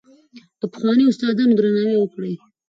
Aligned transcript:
د 0.59 0.61
پخوانیو 0.73 1.11
استادانو 1.11 1.57
درناوی 1.57 1.95
وکړئ. 1.99 2.33